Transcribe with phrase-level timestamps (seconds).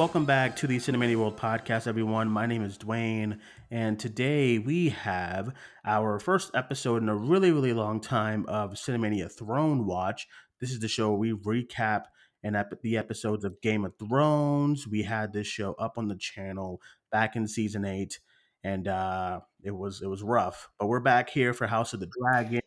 [0.00, 2.30] Welcome back to the Cinemania World podcast, everyone.
[2.30, 3.38] My name is Dwayne,
[3.70, 5.54] and today we have
[5.84, 10.26] our first episode in a really, really long time of Cinemania Throne Watch.
[10.58, 12.04] This is the show we recap
[12.42, 14.88] and ep- the episodes of Game of Thrones.
[14.88, 16.80] We had this show up on the channel
[17.12, 18.20] back in season eight,
[18.64, 20.70] and uh, it was it was rough.
[20.78, 22.62] But we're back here for House of the Dragon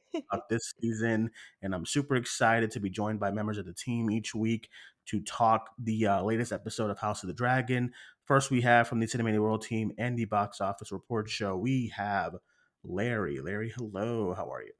[0.50, 4.34] this season, and I'm super excited to be joined by members of the team each
[4.36, 4.70] week
[5.08, 7.92] to talk the uh, latest episode of House of the Dragon.
[8.26, 11.92] First, we have from the Cinemania World team and the Box Office Report Show, we
[11.96, 12.36] have
[12.84, 13.40] Larry.
[13.40, 14.34] Larry, hello.
[14.34, 14.74] How are you?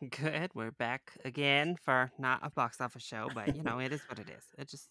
[0.10, 0.50] Good.
[0.54, 4.18] We're back again for not a box office show, but you know it is what
[4.18, 4.44] it is.
[4.58, 4.88] It just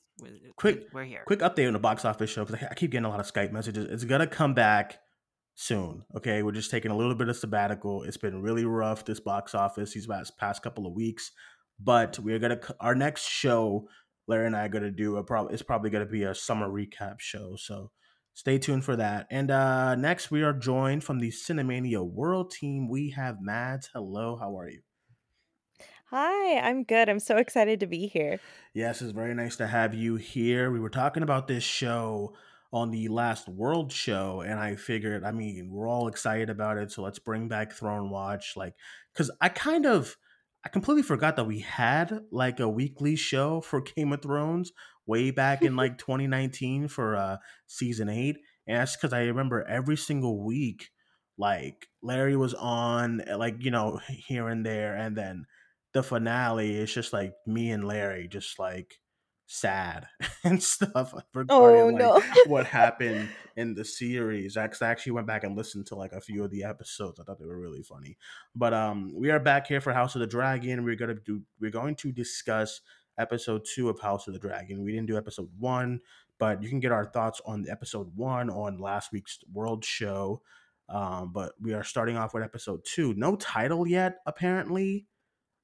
[0.55, 0.87] quick.
[0.93, 1.23] We're here.
[1.25, 3.51] Quick update on the box office show because I keep getting a lot of Skype
[3.51, 3.85] messages.
[3.85, 4.99] It's gonna come back
[5.55, 6.03] soon.
[6.15, 8.03] Okay, we're just taking a little bit of sabbatical.
[8.03, 11.31] It's been really rough this box office these past past couple of weeks,
[11.79, 13.87] but we're gonna our next show.
[14.27, 17.19] Larry and I are gonna do a probably it's probably gonna be a summer recap
[17.19, 17.55] show.
[17.57, 17.91] So
[18.33, 19.27] stay tuned for that.
[19.31, 22.89] And uh next we are joined from the Cinemania World team.
[22.89, 23.89] We have Mads.
[23.93, 24.81] Hello, how are you?
[26.09, 27.09] Hi, I'm good.
[27.09, 28.39] I'm so excited to be here.
[28.73, 30.71] Yes, it's very nice to have you here.
[30.71, 32.35] We were talking about this show
[32.75, 36.91] on the last World show, and I figured, I mean, we're all excited about it,
[36.91, 38.73] so let's bring back Throne Watch, like,
[39.13, 40.17] because I kind of,
[40.65, 44.73] I completely forgot that we had like a weekly show for Game of Thrones
[45.05, 48.35] way back in like 2019 for uh season eight,
[48.67, 50.89] and that's because I remember every single week,
[51.37, 55.45] like Larry was on, eh, like you know, here and there, and then
[55.93, 58.99] the finale is just like me and Larry just like
[59.47, 60.07] sad
[60.43, 62.23] and stuff regarding Oh like no.
[62.47, 64.57] what happened in the series.
[64.57, 67.19] I actually went back and listened to like a few of the episodes.
[67.19, 68.17] I thought they were really funny.
[68.55, 70.83] But um we are back here for House of the Dragon.
[70.83, 72.81] We're gonna do we're going to discuss
[73.17, 74.83] episode two of House of the Dragon.
[74.83, 76.01] We didn't do episode one,
[76.39, 80.41] but you can get our thoughts on episode one on last week's world show.
[80.87, 83.13] Um, but we are starting off with episode two.
[83.15, 85.07] No title yet, apparently.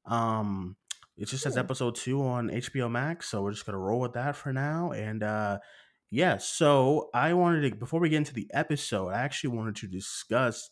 [0.05, 0.77] Um,
[1.17, 4.35] it just says episode two on HBO Max, so we're just gonna roll with that
[4.35, 4.91] for now.
[4.91, 5.59] And uh,
[6.09, 9.87] yeah, so I wanted to before we get into the episode, I actually wanted to
[9.87, 10.69] discuss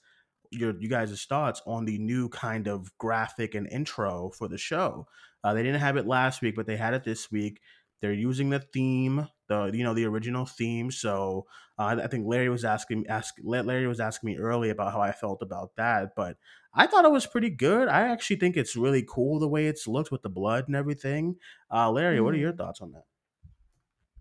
[0.52, 5.08] your you guys' thoughts on the new kind of graphic and intro for the show.
[5.44, 7.62] Uh, they didn't have it last week, but they had it this week.
[8.02, 10.92] They're using the theme, the you know the original theme.
[10.92, 15.02] So uh, I think Larry was asking ask Larry was asking me early about how
[15.02, 16.38] I felt about that, but
[16.74, 17.90] I thought it was pretty good.
[17.90, 21.38] I actually think it's really cool the way it's looked with the blood and everything.
[21.72, 22.56] Uh, Larry, what are your Mhm.
[22.56, 23.06] thoughts on that?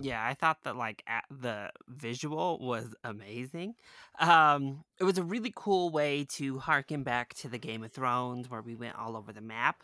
[0.00, 3.74] Yeah, I thought that like the visual was amazing.
[4.20, 8.48] Um, it was a really cool way to harken back to the Game of Thrones
[8.48, 9.82] where we went all over the map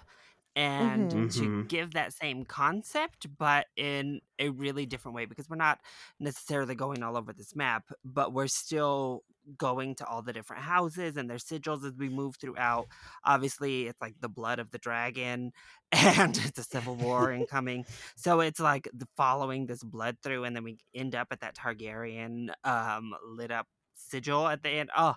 [0.57, 1.33] and Mhm.
[1.35, 1.63] to Mm-hmm.
[1.67, 5.79] give that same concept but in a really different way because we're not
[6.19, 9.23] necessarily going all over this map but we're still
[9.59, 12.87] going to all the different houses and their sigils as we move throughout
[13.25, 15.53] obviously it's like the blood of the dragon
[15.93, 17.85] and it's a civil war incoming
[18.17, 21.55] so it's like the following this blood through and then we end up at that
[21.57, 25.15] targaryen um lit up sigil at the end oh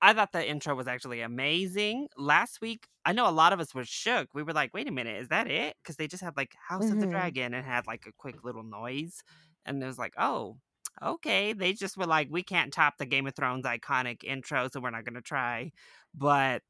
[0.00, 2.08] I thought the intro was actually amazing.
[2.16, 4.28] Last week, I know a lot of us were shook.
[4.34, 5.76] We were like, wait a minute, is that it?
[5.82, 7.08] Because they just had like House of the Mhm.
[7.08, 9.22] Dragon and had like a quick little noise.
[9.64, 10.58] And it was like, oh,
[11.02, 11.52] okay.
[11.52, 14.90] They just were like, we can't top the Game of Thrones iconic intro, so we're
[14.90, 15.72] not going to try.
[16.14, 16.62] But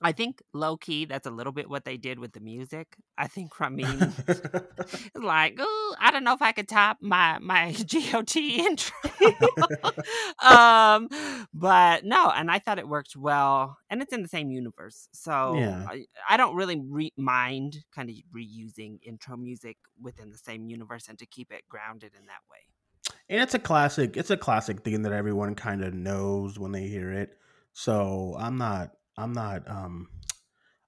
[0.00, 2.96] I think low key, that's a little bit what they did with the music.
[3.16, 4.14] I think Ramin
[5.14, 8.96] like, ooh, I don't know if I could top my my GOT intro.
[10.42, 11.08] um,
[11.52, 15.54] but no, and I thought it worked well, and it's in the same universe, so
[15.56, 15.84] yeah.
[15.88, 21.08] I, I don't really re- mind kind of reusing intro music within the same universe
[21.08, 22.58] and to keep it grounded in that way.
[23.28, 24.16] And it's a classic.
[24.16, 27.36] It's a classic thing that everyone kind of knows when they hear it.
[27.72, 28.92] So I'm not.
[29.18, 29.68] I'm not.
[29.68, 30.08] Um,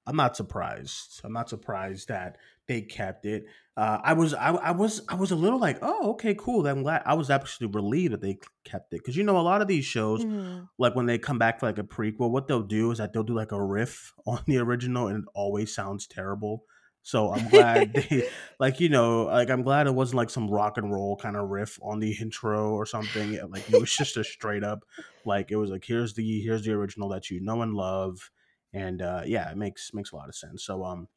[0.06, 1.20] I'm not surprised.
[1.24, 2.36] I'm not surprised that
[2.66, 3.44] they kept it.
[3.76, 4.34] Uh, I was.
[4.34, 5.02] I, I was.
[5.08, 6.66] I was a little like, oh, okay, cool.
[6.66, 7.02] I'm glad.
[7.04, 9.84] I was actually relieved that they kept it because you know a lot of these
[9.84, 10.68] shows, Mhm.
[10.78, 13.22] like when they come back for like a prequel, what they'll do is that they'll
[13.22, 16.64] do like a riff on the original, and it always sounds terrible.
[17.02, 20.78] So I'm glad they like you know like I'm glad it wasn't like some rock
[20.78, 23.38] and roll kind of riff on the intro or something.
[23.50, 24.84] Like it was just a straight up
[25.24, 28.30] like it was like here's the here's the original that you know and love,
[28.72, 30.64] and uh yeah, it makes makes a lot of sense.
[30.64, 31.08] So um,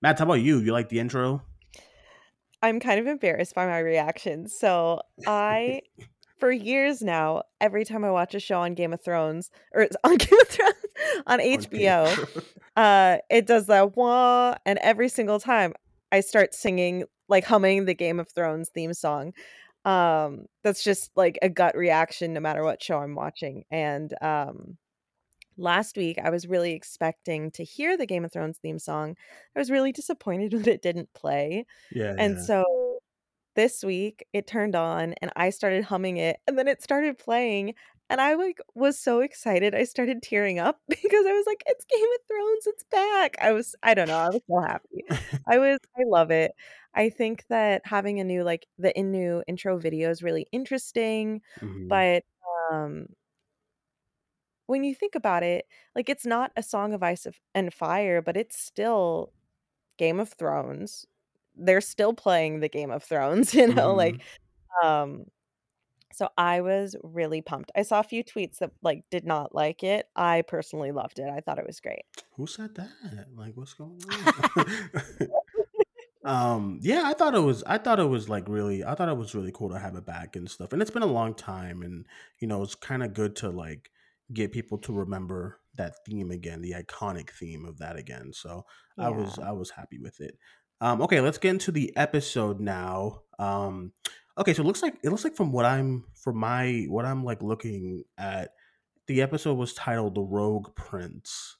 [0.00, 0.58] Matt, how about you?
[0.58, 1.42] You like the intro?
[2.60, 4.48] I'm kind of embarrassed by my reaction.
[4.48, 5.80] So I,
[6.42, 9.94] for years now, every time I watch a show on Game of Thrones or it's
[10.02, 10.74] on Game of Thrones
[11.24, 12.42] on HBO,
[12.76, 15.72] uh, it does that wah, and every single time
[16.10, 19.34] I start singing, like humming the Game of Thrones theme song.
[19.84, 23.62] Um, that's just like a gut reaction no matter what show I'm watching.
[23.70, 24.78] And um
[25.56, 29.14] last week I was really expecting to hear the Game of Thrones theme song.
[29.54, 31.66] I was really disappointed when it didn't play.
[31.92, 32.42] Yeah, And yeah.
[32.42, 32.81] so
[33.54, 37.74] this week it turned on and I started humming it and then it started playing
[38.10, 39.74] and I like was so excited.
[39.74, 43.36] I started tearing up because I was like it's Game of Thrones, it's back.
[43.40, 45.04] I was I don't know, I was so happy.
[45.48, 46.52] I was I love it.
[46.94, 51.40] I think that having a new like the in new intro video is really interesting,
[51.60, 51.88] Mhm.
[51.88, 52.24] but
[52.72, 53.06] um
[54.66, 58.36] when you think about it, like it's not a song of ice and fire, but
[58.36, 59.32] it's still
[59.98, 61.06] Game of Thrones.
[61.56, 64.16] They're still playing the Game of Thrones, you know, like
[64.82, 64.86] Mhm.
[64.86, 65.24] um
[66.14, 67.72] so I was really pumped.
[67.74, 70.06] I saw a few tweets that like did not like it.
[70.14, 71.28] I personally loved it.
[71.28, 72.02] I thought it was great.
[72.36, 73.28] Who said that?
[73.34, 75.30] Like, what's going on?
[76.24, 77.62] um, yeah, I thought it was.
[77.64, 78.84] I thought it was like really.
[78.84, 80.72] I thought it was really cool to have it back and stuff.
[80.72, 82.06] And it's been a long time, and
[82.40, 83.90] you know, it's kind of good to like
[84.32, 88.32] get people to remember that theme again, the iconic theme of that again.
[88.32, 88.66] So
[88.98, 90.36] I was, I was happy with it.
[90.82, 93.22] Um, okay, let's get into the episode now.
[93.38, 93.92] Um,
[94.36, 97.24] okay, so it looks like it looks like from what I'm from my what I'm
[97.24, 98.50] like looking at,
[99.06, 101.56] the episode was titled "The Rogue Prince."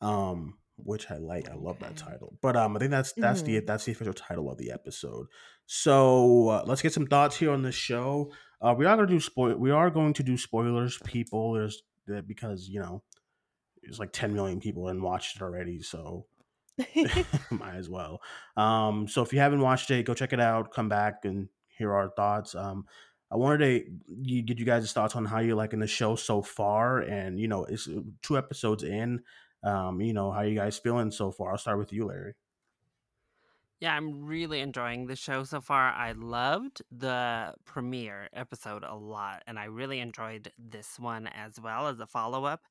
[0.00, 3.60] um which i like i love that title but um i think that's that's the
[3.60, 3.66] Mhm.
[3.66, 5.26] that's the official title of the episode
[5.66, 8.30] so uh, let's get some thoughts here on the show
[8.62, 11.82] uh we are going to do spoil we are going to do spoilers people there's
[12.28, 13.02] because you know
[13.82, 16.26] there's like 10 million people and watched it already so
[17.50, 18.20] might as well
[18.56, 21.94] um so if you haven't watched it go check it out come back and hear
[21.94, 22.84] our thoughts um
[23.30, 27.00] I wanted to get you guys' thoughts on how you're liking the show so far,
[27.00, 29.20] and you know, it's uh, two episodes in.
[29.62, 31.50] Um, you know, how you guys feeling so far?
[31.50, 32.34] I'll start with you, Larry.
[33.80, 35.92] Yeah, I'm really enjoying the show so far.
[35.92, 41.88] I loved the premiere episode a lot, and I really enjoyed this one as well
[41.88, 42.62] as a follow up.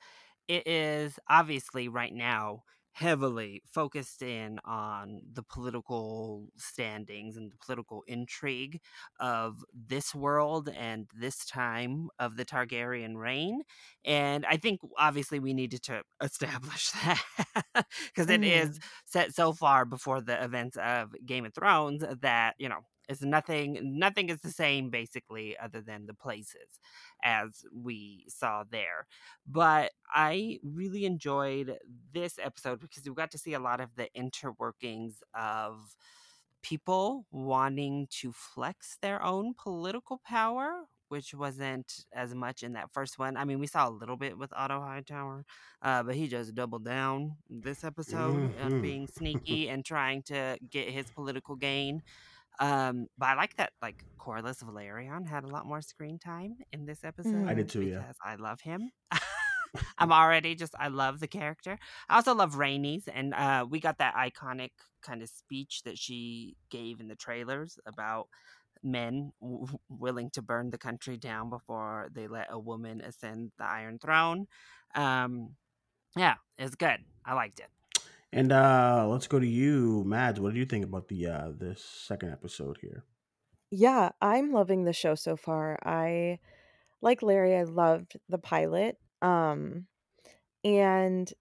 [0.48, 2.64] It is obviously right now
[2.98, 8.82] heavily focused in on the political standings and the political intrigue
[9.20, 13.62] of this world and this time of the Targaryen reign.
[14.04, 17.24] And I think obviously we needed to establish that
[18.08, 18.82] because it is Mhm.
[19.06, 23.80] set so far before the events of Game of Thrones that, you know, it's nothing
[24.00, 26.80] nothing is the same basically other than the places
[27.24, 29.08] as we saw there.
[29.48, 31.78] But I really enjoyed
[32.14, 35.96] this episode because we got to see a lot of the interworkings of
[36.62, 43.18] people wanting to flex their own political power, which wasn't as much in that first
[43.20, 43.38] one.
[43.38, 45.46] I mean, we saw a little bit with Otto Hightower,
[45.82, 50.58] uh, but he just doubled down this episode on hmm being sneaky and trying to
[50.70, 52.02] get his political gain.
[52.60, 56.86] Um, but I like that like Corlys Velaryon had a lot more screen time in
[56.86, 57.48] this episode.
[57.48, 57.82] I did too.
[57.82, 58.00] Yeah.
[58.00, 58.92] because I love him.
[59.98, 61.78] I'm already just I love the character.
[62.10, 64.72] I also love Rhaenys, and uh, we got that iconic
[65.02, 68.28] kind of speech that she gave in the trailers about
[68.84, 73.66] men w- willing to burn the country down before they let a woman ascend the
[73.66, 74.48] Iron Throne.
[74.96, 75.56] Um,
[76.16, 77.00] yeah, it's good.
[77.26, 77.70] I liked it.
[78.34, 80.40] And uh let's go to you, Mads.
[80.40, 83.06] What do you think about the uh this second episode here?
[83.72, 85.78] Yeah, I'm loving the show so far.
[85.84, 86.40] I
[87.02, 88.98] like Larry, I loved the pilot.
[89.22, 89.88] Um
[90.64, 91.32] and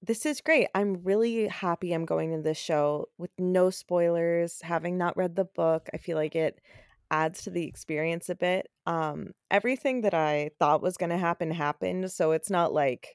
[0.00, 0.68] this is great.
[0.74, 5.44] I'm really happy I'm going to this show with no spoilers, having not read the
[5.44, 5.88] book.
[5.94, 6.60] I feel like it
[7.10, 8.68] adds to the experience a bit.
[8.86, 13.14] Um everything that I thought was going to happen happened, so it's not like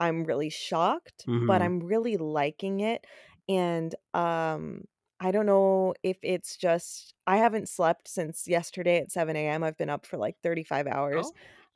[0.00, 3.06] I'm really shocked, but hmm I'm really liking it.
[3.48, 4.84] And um
[5.20, 9.62] I don't know if it's just I haven't slept since yesterday at 7 a.m.
[9.62, 11.32] I've been up for like 35 hours.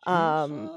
[0.06, 0.70] Oh, Um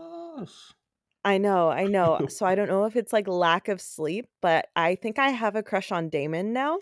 [1.25, 2.22] I know, I know.
[2.30, 5.56] So I don't know if it's like lack of sleep, but I think I have
[5.56, 6.80] a crush on Daemon now.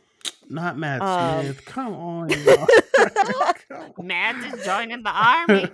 [0.50, 1.66] Not Matt Um Smith.
[1.66, 2.68] Come on, y'all.
[4.00, 5.72] Matt is joining the army.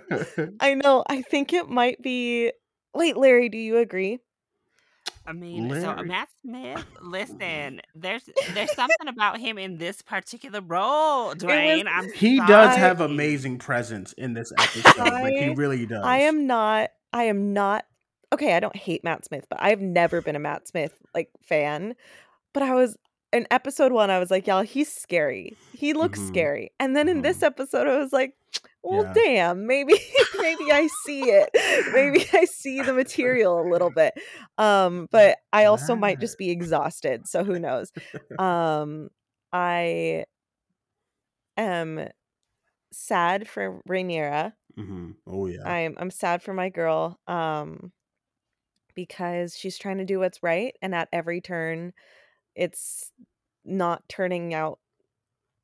[0.60, 1.04] I know.
[1.08, 2.52] I think it might be
[2.94, 4.18] Wait, Larry, do you agree?
[5.26, 10.60] I mean, so uh, Matt Smith, listen, there's there's something about him in this particular
[10.60, 11.86] role, was Dwayne.
[11.88, 15.20] I'm He does have amazing presence in this episode.
[15.20, 16.02] Like he really does.
[16.02, 17.84] I am not I am not
[18.32, 21.94] okay, I don't hate Matt Smith, but I've never been a Matt Smith like fan.
[22.54, 22.96] But I was
[23.32, 25.58] in episode 1 I was like, y'all, he's scary.
[25.72, 26.72] He looks hmm scary.
[26.80, 28.34] And then in hmm this episode I was like,
[28.82, 29.12] well, Yeah.
[29.14, 29.94] damn, maybe
[30.40, 31.50] maybe I see it.
[31.92, 34.14] Maybe I see the material a little bit.
[34.58, 37.92] Um, but I also might just be exhausted, so who knows.
[38.38, 39.10] Um,
[39.52, 40.24] I
[41.56, 42.08] am
[42.92, 44.54] sad for Rhaenyra.
[44.76, 45.62] hmm Oh yeah.
[45.64, 47.18] I'm I'm sad for my girl.
[47.26, 47.92] Um
[48.94, 51.92] because she's trying to do what's right and at every turn
[52.54, 53.10] it's
[53.64, 54.78] not turning out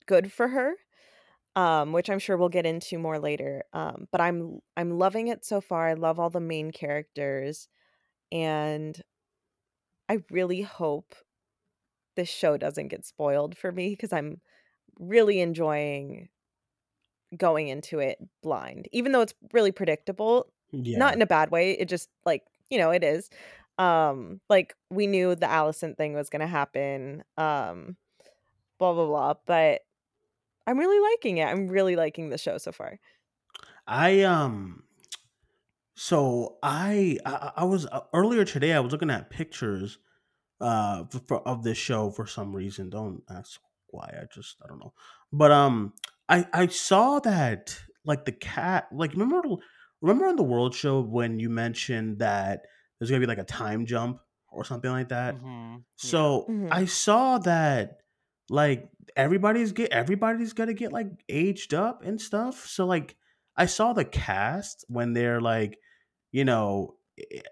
[0.06, 0.75] good for her.
[1.58, 3.64] Um, which I'm sure we'll get into more later.
[3.72, 5.88] Um, but I'm I'm loving it so far.
[5.88, 7.68] I love all the main characters
[8.32, 9.00] and
[10.08, 11.14] I really hope
[12.16, 14.40] this show doesn't get spoiled for me because I'm
[14.98, 16.30] really enjoying
[17.36, 18.88] going into it blind.
[18.92, 20.98] Even though it's really predictable, Yeah.
[20.98, 21.72] not in a bad way.
[21.72, 23.28] It just like, you know, it is.
[23.78, 27.22] Um, like we knew the Alicent thing was gonna happen.
[27.36, 27.96] Um,
[28.78, 29.34] blah blah blah.
[29.46, 29.82] But
[30.68, 31.46] I'm really liking it.
[31.46, 33.00] I'm really liking the show so far.
[33.87, 34.84] I um
[35.94, 39.98] so I I, I was uh, earlier today I was looking at pictures
[40.60, 42.90] uh for, of this show for some reason.
[42.90, 44.06] Don't ask why.
[44.20, 44.94] I just I don't know.
[45.32, 45.94] But um
[46.28, 49.42] I I saw that like the cat like remember
[50.00, 52.66] remember on the world show when you mentioned that
[52.98, 54.20] there's going to be like a time jump
[54.50, 55.37] or something like that.
[55.37, 55.82] hmm Yeah.
[55.96, 56.68] So Mhm.
[56.72, 58.00] I saw that
[58.50, 62.67] like everybody's get everybody's gonna get like aged up and stuff.
[62.67, 63.17] So like
[63.57, 65.78] I saw the cast when they're like,
[66.33, 66.97] you know,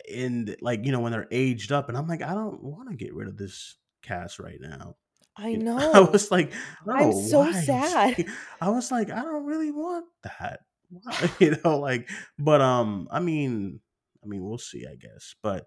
[0.09, 2.97] in like you know when they're aged up, and I'm like, I don't want to
[2.97, 4.97] get rid of this cast right now.
[5.37, 6.53] I You know, I was like,
[6.87, 7.53] don't I'm so why.
[7.53, 8.25] sad.
[8.61, 10.61] I was like, I don't really want that.
[10.89, 11.31] Why?
[11.41, 13.81] You know, like, but um, I mean,
[14.23, 15.35] I mean, we'll see, I guess.
[15.43, 15.67] But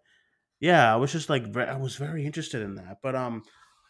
[0.59, 2.99] yeah, I was just like, I was very interested in that.
[3.03, 3.43] But um,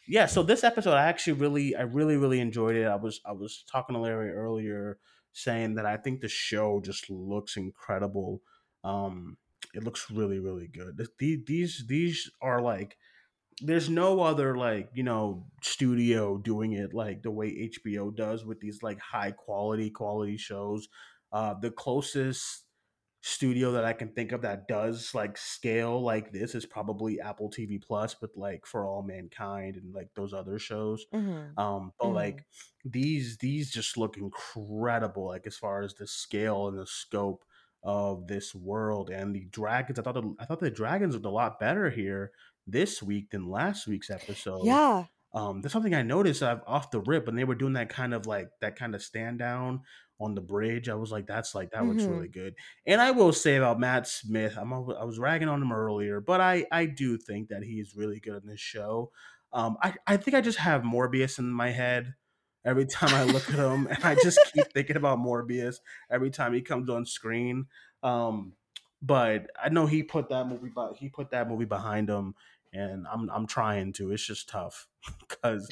[0.09, 0.25] yeah.
[0.25, 2.85] So this episode, I actually really, I really, really enjoyed it.
[2.85, 4.97] I was, I was talking to Larry earlier,
[5.33, 8.41] saying that I think the show just looks incredible.
[8.83, 9.37] Um,
[9.73, 10.97] it looks really, really good.
[10.97, 12.97] Th- the- These, these are like
[13.61, 18.61] there's no other like you know studio doing it like the way HBO does with
[18.61, 20.87] these like high quality quality shows.
[21.31, 22.63] Uh, the closest
[23.21, 27.49] studio that I can think of that does like scale like this is probably Apple
[27.49, 31.05] TV Plus, with like For All Mankind and like those other shows.
[31.11, 31.57] Mhm.
[31.57, 32.13] Um, but Mhm.
[32.13, 32.45] like
[32.85, 37.43] these these just look incredible, like as far as the scale and the scope
[37.83, 39.99] of this world and the dragons.
[39.99, 42.31] I thought the, I thought the dragons looked a lot better here
[42.67, 44.79] this week than last week's episode.
[44.79, 45.07] Yeah.
[45.33, 48.13] Um, there's something I noticed uh, off the rip when they were doing that kind
[48.13, 49.83] of like that kind of stand down
[50.19, 50.89] on the bridge.
[50.89, 52.07] I was like, that's like that looks Mhm.
[52.07, 52.55] really good.
[52.85, 56.41] And I will say about Matt Smith, I'm I was ragging on him earlier, but
[56.41, 59.11] I I do think that he is really good in this show.
[59.53, 62.15] Um, I I think I just have Morbius in my head
[62.65, 65.77] every time I look at him, and I just keep thinking about Morbius
[66.09, 67.67] every time he comes on screen.
[68.03, 68.55] Um,
[69.01, 72.35] but I know he put that movie, but he put that movie behind him,
[72.73, 74.11] and I'm I'm trying to.
[74.11, 74.87] It's just tough
[75.29, 75.69] because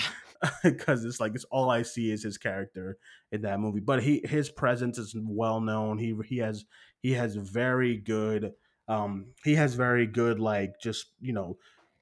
[0.64, 2.98] because it's like it's all I see is his character
[3.32, 3.80] in that movie.
[3.80, 5.98] But he his presence is well known.
[5.98, 6.66] He he has
[7.02, 8.54] he has very good
[8.90, 11.58] um he has very good like just you know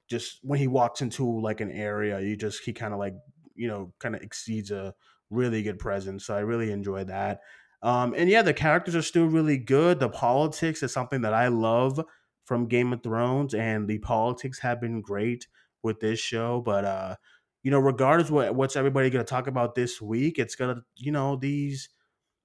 [0.08, 3.14] just when he walks into like an area you just he kind of like
[3.56, 4.94] you know kind of exceeds a
[5.30, 6.24] really good presence.
[6.24, 7.40] So I really enjoy that.
[7.86, 10.00] Um and yeah, the characters are still really good.
[10.00, 12.04] The politics is something that I love
[12.44, 15.46] from Game of Thrones and the politics have been great
[15.82, 17.16] with this show, but uh
[17.62, 21.12] you know, regardless what what's everybody going to talk about this week, it's gonna, you
[21.12, 21.88] know, these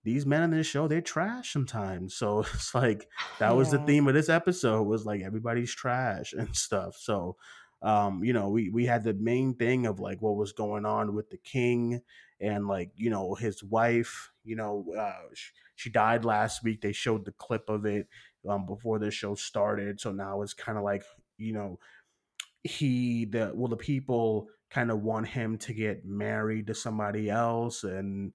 [0.03, 2.15] these men in this show they're trash sometimes.
[2.15, 3.07] So it's like
[3.39, 6.95] that was the theme of this episode was like everybody's trash and stuff.
[6.97, 7.37] So
[7.83, 11.15] um, you know, we we had the main thing of like what was going on
[11.15, 12.01] with the king
[12.39, 14.30] and like you know his wife.
[14.43, 16.81] You know, uh, sh- she died last week.
[16.81, 18.07] They showed the clip of it
[18.47, 19.99] um, before the show started.
[19.99, 21.03] So now it's kind of like
[21.37, 21.79] you know
[22.63, 27.83] he the well the people kind of want him to get married to somebody else
[27.83, 28.31] and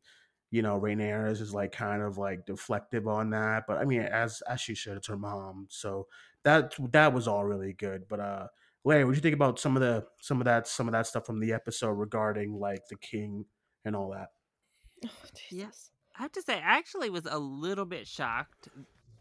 [0.51, 4.43] you know Rhaenyra is like kind of like deflective on that but I mean as
[4.49, 6.09] as she should it's her mom so
[6.45, 8.47] that that was all really good but uh
[8.85, 11.07] Larry what do you think about some of the some of that some of that
[11.07, 13.45] stuff from the episode regarding like the king
[13.85, 14.29] and all that
[15.05, 15.11] Oh,
[15.51, 15.71] Yeah.
[16.19, 18.69] I have to say, I actually was a little bit shocked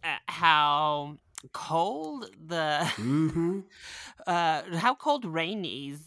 [0.04, 1.18] at how
[1.54, 3.60] cold the mm-hmm
[4.28, 6.00] uh how cold Rhaenys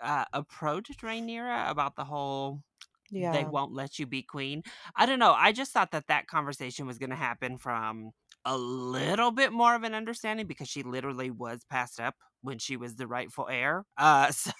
[0.00, 2.62] uh approached Rhaenyra about the whole
[3.10, 3.32] yeah.
[3.32, 4.62] they won't let you be queen.
[4.94, 5.32] I don't know.
[5.32, 8.12] I just thought that that conversation was going to happen from
[8.48, 12.76] a little bit more of an understanding because she literally was passed up when she
[12.76, 13.84] was the rightful heir.
[13.98, 14.52] Uh, so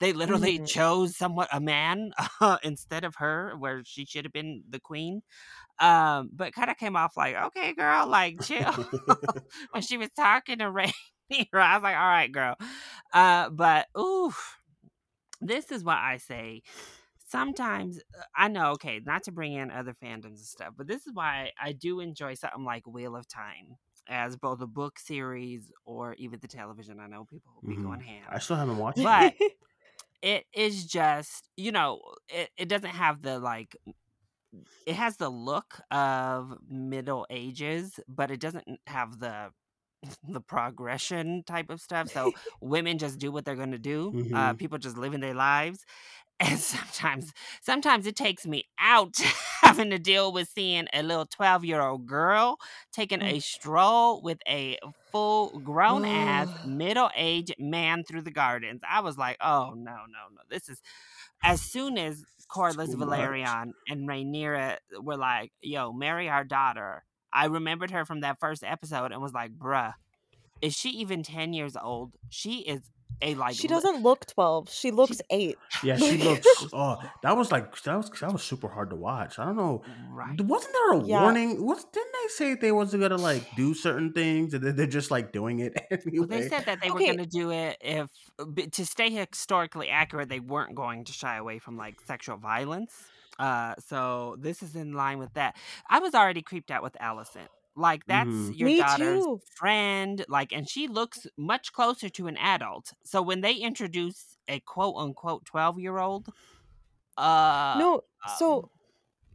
[0.00, 0.66] they literally Mhm.
[0.66, 5.22] chose somewhat a man uh, instead of her, where she should have been the queen.
[5.80, 8.72] Um, but kind of came off like, okay, girl, like chill.
[9.72, 10.92] when she was talking to Rhaenyra,
[11.54, 12.56] I was like, all right, girl.
[13.12, 14.32] Uh, but ooh,
[15.40, 16.62] this is what I say.
[17.32, 21.06] Sometimes uh, I know, okay, not to bring in other fandoms and stuff, but this
[21.06, 23.76] is why I do enjoy something like Wheel of Time
[24.08, 27.00] as both a book series or even the television.
[27.00, 27.78] I know people will be Mhm.
[27.78, 28.28] going ham.
[28.28, 29.10] I still haven't watched it.
[29.10, 29.34] But
[30.22, 33.76] it is just, you know, it, it doesn't have the like
[34.86, 39.50] it has the look of middle ages, but it doesn't have the
[40.28, 42.08] the progression type of stuff.
[42.08, 44.16] So women just do what they're gonna do.
[44.32, 44.54] Uh, Mhm.
[44.54, 45.84] people just living their lives,
[46.42, 47.32] and sometimes,
[47.62, 49.16] sometimes it takes me out
[49.62, 52.58] having to deal with seeing a little twelve year old girl
[52.92, 54.78] taking a stroll with a
[55.10, 58.82] full grown ass middle aged man through the gardens.
[58.88, 59.94] I was like, oh no, no,
[60.34, 60.80] no, this is
[61.42, 62.24] as soon as
[62.96, 63.08] much.
[63.08, 68.62] Velaryon and Rhaenyra were like, "Yo, marry our daughter," I remembered her from that first
[68.64, 69.94] episode and was like, "Bruh,
[70.60, 72.12] is she even ten years old?
[72.30, 72.82] She is
[73.20, 74.70] a like." She doesn't look 12.
[74.70, 75.58] She looks 8.
[75.84, 76.46] Yeah, she looks.
[76.72, 79.38] Oh, that was like that was that was super hard to watch.
[79.38, 79.82] I don't know.
[80.10, 80.40] right.
[80.40, 81.22] Wasn't there a Yeah.
[81.22, 81.64] warning?
[81.66, 85.32] Was didn't they say they wasn't gonna like do certain things and they're just like
[85.32, 86.10] doing it anyway?
[86.18, 88.08] Well, they said that they were going to do it if
[88.72, 90.28] to stay historically accurate.
[90.28, 92.94] They weren't going to shy away from like sexual violence.
[93.38, 95.56] Uh, so this is in line with that.
[95.88, 97.48] I was already creeped out with Alicent.
[97.76, 98.54] Like that's Mhm.
[98.54, 99.42] your Me daughter's too.
[99.56, 100.24] friend.
[100.28, 102.92] Like, and she looks much closer to an adult.
[103.04, 106.28] So when they introduce a quote unquote twelve year old,
[107.18, 107.22] uh,
[107.74, 108.70] No, um, so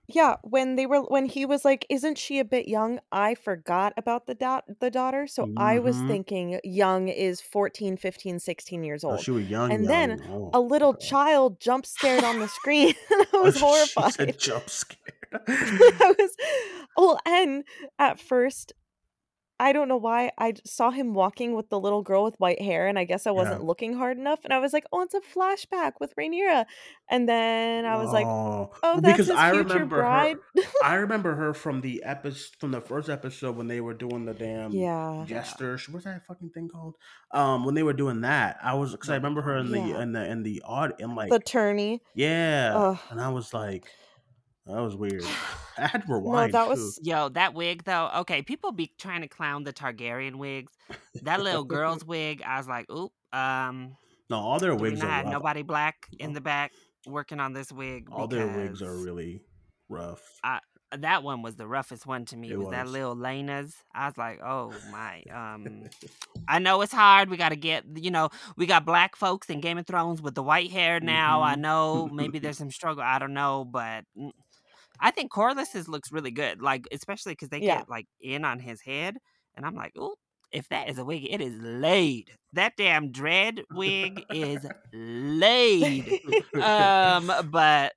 [0.08, 3.94] yeah, when they were when he was like, "Isn't she a bit young?" I forgot
[3.98, 6.04] about the dot the daughter, so I was Mhm.
[6.04, 9.18] thinking young is 14, 15, 16 years Oh, old.
[9.18, 9.90] she was young, And young.
[9.90, 10.96] then Oh, A little God.
[10.96, 14.16] child jump scared on the screen, and I Oh, was she horrified.
[14.16, 15.17] said jump scared.
[15.48, 16.36] I was
[16.96, 17.64] well, and
[18.00, 18.74] at first,
[19.60, 22.86] I don't know why I saw him walking with the little girl with white hair,
[22.88, 23.66] and I guess I wasn't Yeah.
[23.66, 26.66] looking hard enough, and I was like, "Oh, it's a flashback with Rhaenyra,"
[27.10, 30.64] and then I was like, oh, "Oh, that's because his I future remember bride." her.
[30.84, 34.36] I remember her from the episode from the first episode when they were doing the
[34.36, 35.80] damn Yeah, jester.
[35.90, 36.94] What's that fucking thing called?
[37.32, 40.02] Um, when they were doing that, I was because I remember her in the yeah,
[40.04, 42.04] in the in the odd in like the tourney.
[42.14, 43.00] yeah, Ugh.
[43.10, 43.88] and I was like,
[44.68, 45.24] that was weird.
[45.78, 46.94] I had to No, that too.
[46.94, 48.10] was Yo, that wig though.
[48.18, 50.74] Okay, people be trying to clown the Targaryen wigs.
[51.22, 53.12] That little girl's wig, I was like, oop.
[53.34, 53.98] Um,
[54.30, 55.26] no, all their wigs are rough.
[55.26, 56.74] nobody black in the back
[57.06, 59.42] working on this wig All their wigs are really
[59.90, 60.42] rough.
[60.44, 60.60] I
[60.98, 62.52] that one was the roughest one to me.
[62.52, 62.92] It was that was.
[62.92, 63.76] little Laena's?
[63.94, 65.24] I was like, oh my.
[65.34, 65.86] Um,
[66.48, 67.30] I know it's hard.
[67.30, 70.36] We got to get, you know, we got black folks in Game of Thrones with
[70.36, 71.42] the white hair now.
[71.42, 73.04] I hmm know maybe there's some struggle.
[73.04, 74.32] I don't know, but mm,
[75.00, 76.62] I think Corlys's looks really good.
[76.62, 77.80] Like especially because they yeah.
[77.80, 79.18] get like in on his head,
[79.56, 80.16] and I'm like, oh,
[80.52, 82.32] if that is a wig, it is laid.
[82.54, 86.22] That damn dread wig is laid.
[86.56, 87.94] Um, but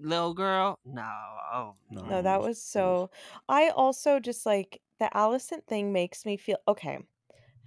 [0.00, 1.10] little girl, no,
[1.52, 3.10] oh no, No, that was was so.
[3.48, 6.98] I also just like the Alicent thing makes me feel okay.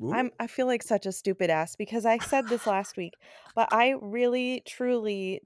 [0.02, 0.14] Ooh.
[0.14, 3.14] I'm I feel like such a stupid ass because I said this last week,
[3.56, 5.42] but I really truly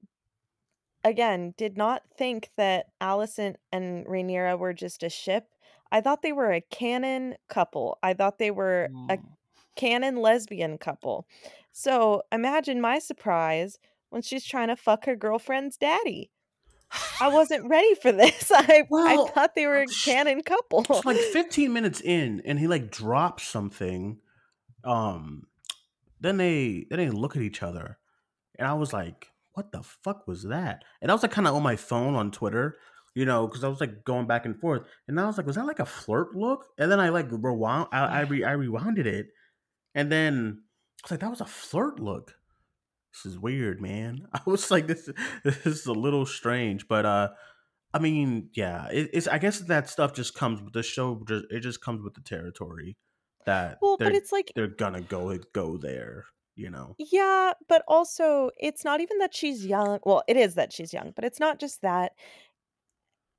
[1.03, 5.47] again did not think that Alicent and Rhaenyra were just a ship.
[5.91, 7.97] I thought they were a canon couple.
[8.01, 9.23] I thought they were a Mm.
[9.75, 11.27] canon lesbian couple.
[11.71, 13.77] So imagine my surprise
[14.09, 16.31] when she's trying to fuck her girlfriend's daddy.
[17.21, 18.51] I wasn't ready for this.
[18.55, 20.83] I I thought they were a canon couple.
[20.83, 24.19] so like 15 minutes in, and he like drops something.
[24.83, 25.47] Um,
[26.19, 27.97] then they then they look at each other,
[28.59, 31.55] and I was like, "What the fuck was that?" And I was like, kind of
[31.55, 32.77] on my phone on Twitter,
[33.15, 35.55] you know, because I was like going back and forth, and I was like, "Was
[35.55, 39.05] that like a flirt look?" And then I like rewound, I I, re, I rewinded
[39.05, 39.27] it,
[39.95, 40.63] and then
[41.03, 42.35] I was like, "That was a flirt look."
[43.13, 44.27] This is weird, man.
[44.33, 45.09] I was like, "This
[45.43, 47.29] this is a little strange," but uh.
[47.93, 49.27] I mean, yeah, it, it's.
[49.27, 51.21] I guess that stuff just comes with the show.
[51.27, 52.95] Just it just comes with the territory
[53.45, 56.25] that well, but they're it's like they're gonna go go there.
[56.55, 56.97] You know.
[56.97, 59.99] Yeah, but also it's not even that she's young.
[60.03, 62.13] Well, it is that she's young, but it's not just that.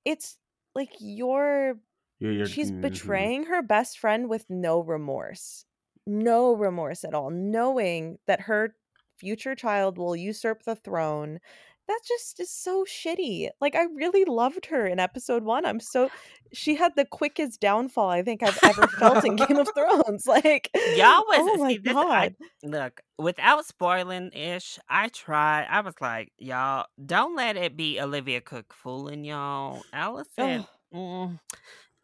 [0.04, 0.38] It's
[0.74, 1.80] like you're
[2.18, 2.72] You're, you're she's mhm.
[2.72, 5.66] betraying her best friend with no remorse.
[6.06, 8.76] No remorse at all, knowing that her
[9.18, 11.40] future child will usurp the throne.
[11.88, 13.48] That just is so shitty.
[13.60, 15.66] Like I really loved her in episode 1.
[15.66, 16.10] I'm so
[16.52, 20.24] she had the quickest downfall I think I've ever felt in Game of Thrones.
[20.26, 21.94] Like Y'all was oh my see this.
[21.96, 22.34] I god.
[22.62, 24.78] look without spoiling ish.
[24.88, 25.66] I tried.
[25.68, 29.82] I was like, y'all don't let it be Olivia Cooke fooling y'all.
[29.92, 31.38] Alicent, mm,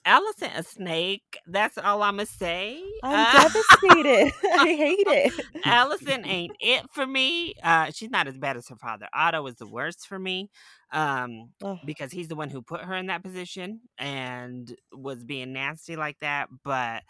[0.09, 1.39] Alicent a snake.
[1.47, 2.83] That's all I'ma say.
[3.03, 4.33] I'm Uh, devastated.
[4.59, 5.33] I hate it.
[5.67, 7.55] Alicent ain't it for me.
[7.63, 9.09] Uh, she's not as bad as her father.
[9.15, 10.51] Otto is the worst for me.
[10.93, 11.51] Um,
[11.85, 16.19] because he's the one who put her in that position and was being nasty like
[16.21, 16.49] that.
[16.65, 17.03] But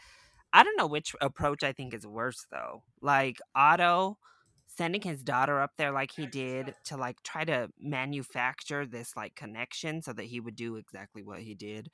[0.52, 2.82] I don't know which approach I think is worse though.
[3.00, 4.18] Like Otto
[4.66, 9.34] sending his daughter up there like he did to like try to manufacture this like
[9.34, 11.88] connection so that he would do exactly what he did.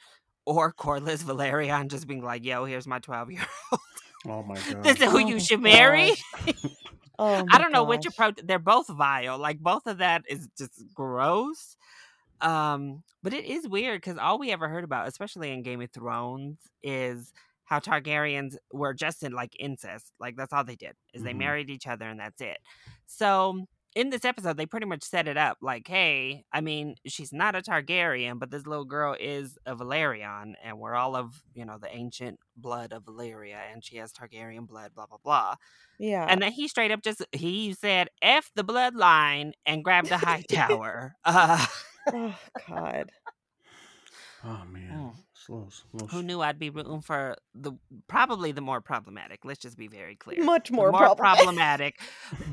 [0.46, 3.80] Or Corlys Velaryon just being like, yo, here's my 12 year old.
[4.26, 4.83] Oh my god.
[4.85, 6.12] This is who Oh you my should marry.
[7.18, 8.40] Oh I don't know which approach.
[8.42, 9.38] They're both vile.
[9.38, 11.76] Like both of that is just gross.
[12.40, 15.90] Um, but it is weird because all we ever heard about, especially in Game of
[15.92, 17.33] Thrones, is
[17.64, 20.12] how Targaryens were just in like incest.
[20.20, 21.38] Like that's all they did is they Mhm.
[21.38, 22.59] married each other and that's it.
[23.07, 27.33] So in this episode, they pretty much set it up like, hey, I mean, she's
[27.33, 31.64] not a Targaryen, but this little girl is a Velaryon, and we're all of you
[31.64, 34.94] know the ancient blood of Valyria, and she has Targaryen blood.
[34.94, 35.54] Blah blah blah.
[35.98, 36.26] Yeah.
[36.28, 40.42] And then he straight up just he said F the bloodline and grabbed the high
[40.50, 41.14] tower.
[41.24, 41.64] Uh,
[42.12, 43.11] oh God.
[44.44, 44.90] Oh man.
[44.90, 45.14] Mm.
[45.46, 46.07] Slow, slow.
[46.07, 47.72] who knew I'd be rooting for the
[48.09, 49.44] probably the more problematic.
[49.44, 50.42] Let's just be very clear.
[50.42, 51.98] Much more, more problematic.
[51.98, 52.00] problematic.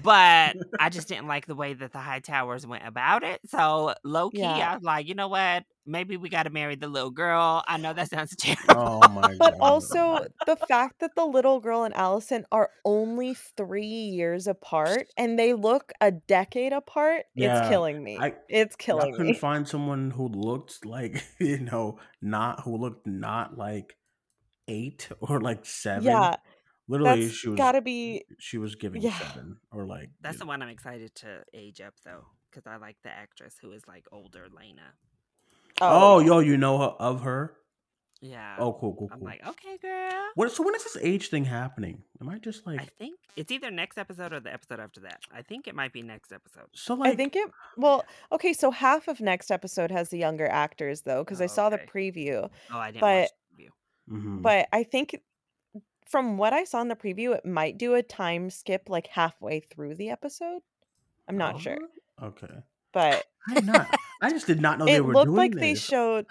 [0.03, 3.39] But I just didn't like the way that the Hightowers went about it.
[3.47, 4.71] So low key, Yeah.
[4.71, 5.63] I was like, you know what?
[5.85, 7.63] Maybe we got to marry the little girl.
[7.67, 9.01] I know that sounds terrible.
[9.03, 9.57] Oh my But god.
[9.59, 15.39] also the fact that the little girl and Alicent are only three years apart and
[15.39, 18.17] they look a decade apart, Yeah, it's killing me.
[18.19, 19.13] I- it's killing me.
[19.13, 19.37] I couldn't me.
[19.39, 23.97] find someone who looked like you know not who looked not like
[24.67, 26.03] eight or like seven.
[26.03, 26.35] Yeah,
[26.87, 28.23] literally, that's she was gotta be.
[28.39, 29.17] she was giving Yeah.
[29.17, 32.67] seven or like That's you the know- one I'm excited to age up though, because
[32.67, 34.93] I like the actress who is like older, Lena.
[35.81, 36.27] Oh, yeah.
[36.27, 37.55] yo, you know her, of her?
[38.23, 38.55] Yeah.
[38.59, 39.17] Oh, cool, cool, cool.
[39.17, 40.11] I'm like, okay, girl.
[40.35, 40.51] What?
[40.51, 42.03] So when is this age thing happening?
[42.21, 42.79] Am I just like?
[42.79, 45.21] I think it's either next episode or the episode after that.
[45.33, 46.67] I think it might be next episode.
[46.73, 47.13] so like?
[47.13, 47.49] I think it.
[47.77, 51.47] Well, okay, so half of next episode has the younger actors though, because I Oh,
[51.47, 52.47] saw the preview.
[52.71, 53.71] Oh, I didn't But- watch the review.
[54.11, 54.41] mhm.
[54.43, 55.19] But I think
[56.05, 59.61] from what I saw in the preview, it might do a time skip like halfway
[59.61, 60.61] through the episode.
[61.27, 61.77] I'm not sure,
[62.19, 62.53] Oh, Okay,
[62.93, 63.87] but I'm not.
[64.21, 65.83] I just did not know they it were looked doing like they this.
[65.83, 66.25] showed.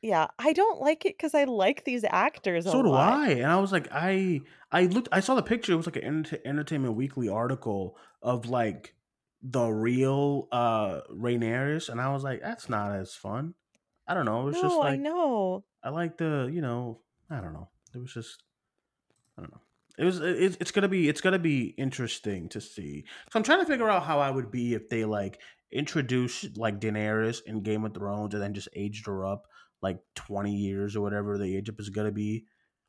[0.00, 3.12] Yeah, I don't like it because I like these actors a So do lot.
[3.12, 3.30] I.
[3.30, 4.40] And I was like, I
[4.72, 5.72] I looked I saw the picture.
[5.72, 8.94] It was like an Enter- Entertainment Weekly article of like
[9.42, 13.54] the real uh Rhaenyra, and I was like, that's not as fun.
[14.08, 14.42] I don't know.
[14.42, 15.64] It was no, just I know.
[15.84, 17.00] I like the you know
[17.30, 17.68] I don't know.
[17.94, 18.42] It was just
[19.38, 19.60] I don't know.
[19.98, 23.04] It was it, it's gonna be it's gonna be interesting to see.
[23.30, 25.38] So I'm trying to figure out how I would be if they like
[25.72, 29.46] introduced like Daenerys in Game of Thrones and then just aged her up
[29.80, 32.44] like 20 years or whatever the age up is gonna be.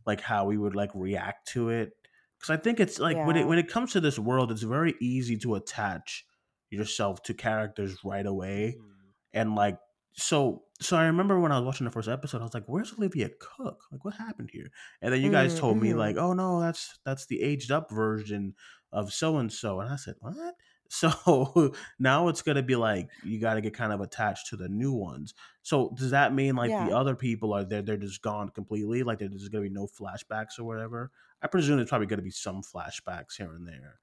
[0.06, 1.92] Like how we would like react to it.
[2.38, 4.96] Because I think it's like when it when it comes to this world, it's very
[5.02, 6.26] easy to attach
[6.70, 8.86] yourself to characters right away Mm.
[9.34, 9.78] and like
[10.14, 12.92] so so i remember when i was watching the first episode i was like where's
[12.94, 15.98] olivia cooke like what happened here and then you guys Mm, told me mhm.
[15.98, 18.56] like oh no that's that's the aged up version
[18.92, 20.36] of so and so and i said what
[20.94, 24.70] so now it's gonna be like you got to get kind of attached to the
[24.70, 28.50] new ones so does that mean like the other people are there they're just gone
[28.50, 32.32] completely like there's gonna be no flashbacks or whatever i presume there's probably gonna be
[32.32, 34.00] some flashbacks here and there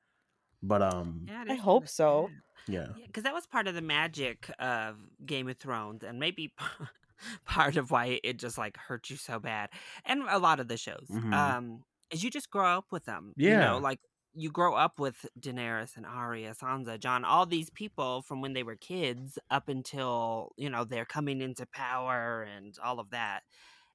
[0.62, 2.34] but um Yeah, I hope so.
[2.68, 6.54] yeah because that was part of the magic of Game of Thrones, and maybe
[7.46, 9.70] part of why it just like hurt you so bad,
[10.04, 11.08] and a lot of the shows.
[11.08, 11.32] Mhm.
[11.32, 13.34] Um, is you just grow up with them.
[13.44, 13.58] you Yeah.
[13.58, 14.00] know, like
[14.34, 18.62] you grow up with Daenerys and Arya, Sansa, Jon, all these people from when they
[18.62, 23.40] were kids up until you know they're coming into power and all of that,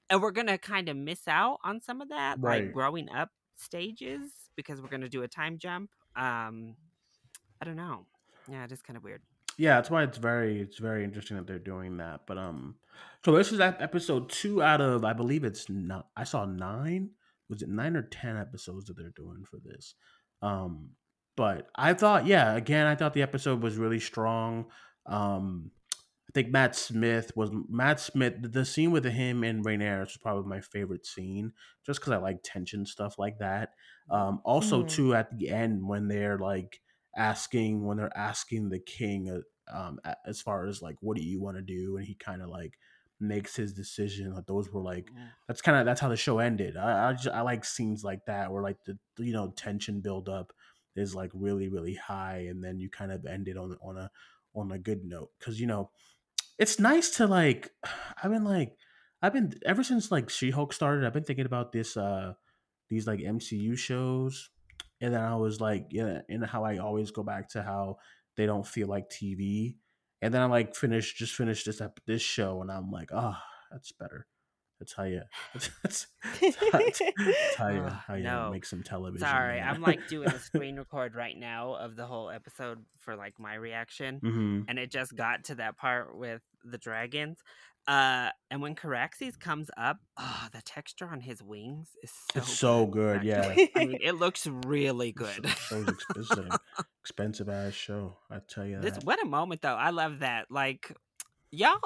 [0.09, 2.63] and we're gonna kind of miss out on some of that, Right.
[2.65, 5.89] like growing up stages, because we're gonna do a time jump.
[6.15, 6.75] Um,
[7.61, 8.05] I don't know.
[8.49, 9.21] Yeah, it is kind of weird.
[9.57, 12.75] yeah that's why it's very it's very interesting that they're doing that but um
[13.23, 17.09] so this is ep- episode two out of i believe it's not i saw nine
[17.49, 19.95] was it nine or ten episodes that they're doing for this
[20.41, 20.89] um
[21.35, 24.65] but i thought yeah again i thought the episode was really strong.
[25.05, 25.71] Um
[26.27, 30.49] i think matt smith was matt smith the scene with him and Rhaenyra was probably
[30.49, 31.53] my favorite scene
[31.85, 33.69] just because i like tension stuff like that.
[34.09, 34.89] Um also Mhm.
[34.89, 36.81] too at the end when they're like
[37.15, 41.41] asking when they're asking the king uh, um as far as like what do you
[41.41, 41.97] want to do?
[41.97, 42.73] and he kind of like
[43.19, 45.29] makes his decision like those were like Mm.
[45.47, 48.25] that's kind of that's how the show ended I, I just i like scenes like
[48.25, 50.51] that where like the you know tension build up
[50.95, 54.11] is like really really high and then you kind of end it on on a
[54.53, 55.91] on a good note because you know
[56.57, 57.71] it's nice to like
[58.23, 58.77] i've been like
[59.21, 61.03] I've been ever since like She Hulk started.
[61.03, 62.33] I've been thinking about this, uh
[62.89, 64.51] these like MCU shows,
[65.01, 67.97] and then I was like, yeah, and how I always go back to how
[68.37, 69.77] they don't feel like TV,
[70.25, 73.35] and then I'm like finish, just finish this ep- this show, and I'm like, oh,
[73.71, 74.27] that's better.
[74.79, 75.21] That's how you.
[75.53, 76.07] That's, that's,
[76.41, 78.49] that's how you Ugh, how you no.
[78.51, 79.25] make some television.
[79.25, 79.61] Sorry.
[79.61, 83.55] I'm like doing a screen record right now of the whole episode for like my
[83.55, 84.19] reaction.
[84.21, 87.39] hmm and it just got to that part with the dragons.
[87.87, 92.51] Uh, and when Caraxes comes up, oh, the texture on his wings is so It's
[92.53, 93.71] so good, actually.
[93.75, 95.47] I mean, it looks really good.
[95.47, 96.49] show's ex- this is an
[97.01, 98.17] expensive ass show.
[98.31, 99.03] I tell you this that.
[99.03, 99.75] what a moment though.
[99.75, 100.49] I love that.
[100.49, 100.91] Like
[101.51, 101.77] y'all,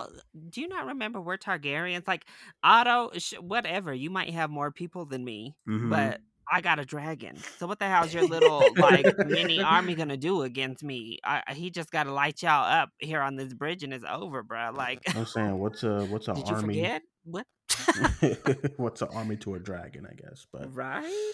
[0.49, 2.07] do you not remember we're Targaryens?
[2.07, 2.25] Like
[2.63, 3.93] Otto, sh- whatever.
[3.93, 5.89] You might have more people than me, Mhm.
[5.89, 7.37] but I got a dragon.
[7.57, 11.19] So what the hell's your little like mini army gonna do against me?
[11.23, 14.43] I, he just got to light y'all up here on this bridge and it's over,
[14.43, 14.71] bro.
[14.73, 16.75] Like, I'm saying, what's a what's an did you army?
[16.75, 17.45] forget what?
[18.77, 20.07] what's an army to a dragon?
[20.09, 21.31] I guess, but right?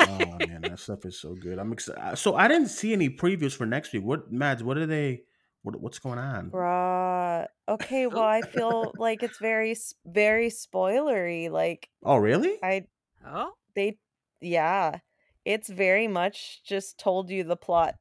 [0.00, 1.58] oh man, that stuff is so good.
[1.58, 2.00] I'm excited.
[2.02, 4.02] Uh, so I didn't see any previews for next week.
[4.02, 4.62] What Mads?
[4.62, 5.22] What are they?
[5.62, 6.50] What what's going on?
[6.50, 7.46] Bruh.
[7.68, 9.74] Okay, well, I feel like it's very,
[10.04, 11.50] very spoilery.
[11.50, 12.58] Like, Oh really?
[12.62, 12.84] I,
[13.26, 13.96] oh, they,
[14.44, 14.98] yeah,
[15.44, 17.94] it's very much just told you the plot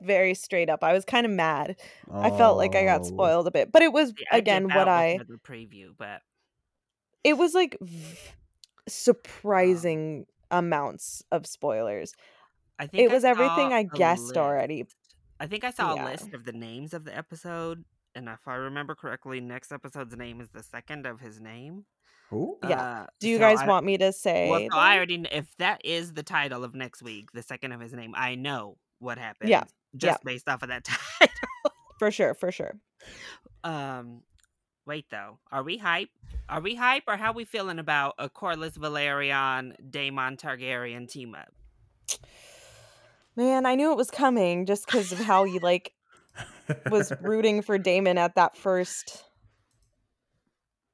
[0.00, 0.82] very straight up.
[0.82, 1.76] I was kind of mad.
[2.12, 3.04] I felt like I got Oh.
[3.04, 5.18] spoiled a bit, but it was I again what I.
[5.28, 6.22] the preview, but
[7.22, 8.32] It was like v- uh-huh.
[8.88, 12.14] surprising amounts of spoilers.
[12.78, 14.86] I think It I was everything I guessed already.
[15.38, 16.04] I think I saw Yeah.
[16.04, 20.16] a list of the names of the episode, and if I remember correctly, next episode's
[20.16, 21.84] name is the second of his name.
[22.30, 22.58] Who?
[22.62, 22.80] Yeah.
[22.80, 24.68] Uh, Do you so guys I- want me to Well, say?
[24.70, 27.92] so I already if that is the title of next week, the second of his
[27.92, 29.50] name, I know what happened.
[29.50, 29.64] Yeah,
[29.96, 30.84] just based off of that
[31.20, 31.34] title.
[31.98, 32.74] For sure, for sure.
[33.64, 34.22] Um,
[34.86, 36.10] wait though, are we hype?
[36.48, 41.48] Are we hype, or how we feeling about a Corlys Velaryon Daemon Targaryen team up?
[43.36, 45.92] Man, I knew it was coming just because of how he like
[46.90, 49.24] was rooting for Daemon at that first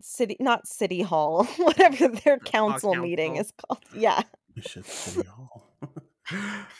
[0.00, 3.82] city, not city hall, whatever their council meeting is called.
[3.94, 4.22] Yeah,
[4.60, 5.76] Shit, City Hall.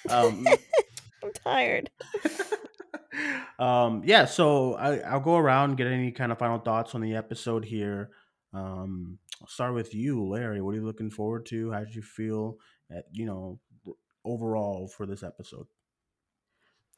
[0.09, 0.47] um,
[1.23, 1.91] I'm tired.
[3.59, 4.25] um, yeah.
[4.25, 8.11] So I, I'll go around get any kind of final thoughts on the episode here.
[8.53, 10.61] Um, I'll start with you, Larry.
[10.63, 11.71] What are you looking forward to?
[11.73, 12.57] How did you feel?
[12.91, 13.59] At, you know,
[14.25, 15.67] overall for this episode.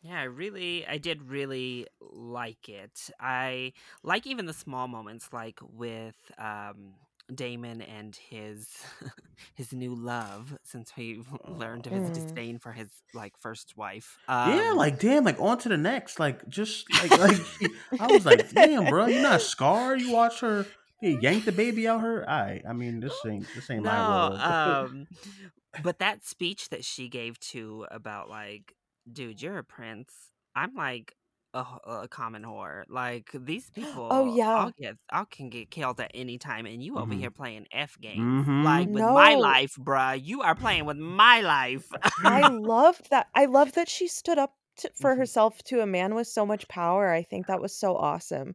[0.00, 3.10] Yeah, I really, I did really like it.
[3.20, 6.94] I like even the small moments, like with um,
[7.34, 8.68] Daemon and his
[9.54, 12.12] his new love, since we learned of his Mm.
[12.12, 14.18] disdain for his like first wife.
[14.42, 16.18] yeah, Um, like damn, like on to the next.
[16.20, 17.38] Like just like like
[17.98, 20.00] I was like, damn, bro, you not scarred.
[20.00, 22.28] You watch her you yank the baby out her.
[22.28, 24.42] I I mean, this ain't this ain't no, my world.
[24.42, 25.06] um,
[25.82, 28.74] but that speech that she gave to about like,
[29.12, 30.32] dude, you're a prince.
[30.54, 31.16] I'm like
[31.54, 32.84] a common whore.
[32.88, 34.04] Like these people.
[34.10, 34.68] Oh, yeah.
[34.68, 37.14] I'll get, I can get killed at any time, and you over Mhm.
[37.14, 38.28] here playing f games.
[38.46, 38.62] Mhm.
[38.62, 40.20] Like with my life, bruh.
[40.22, 41.90] You are playing with my life.
[42.22, 43.28] I loved that.
[43.34, 45.16] I love that she stood up to, for Mhm.
[45.16, 47.08] herself to a man with so much power.
[47.10, 48.54] I think that was so awesome.